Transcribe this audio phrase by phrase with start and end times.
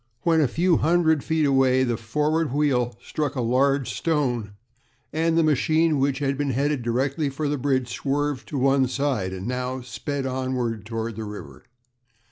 [0.23, 4.53] When a few hundred feet away the forward wheel struck a large stone,
[5.13, 9.31] and the machine, which had been headed directly for the bridge, swerved to one side,
[9.31, 11.65] and now sped onward toward the river.